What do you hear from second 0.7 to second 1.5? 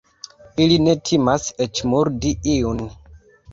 ne timas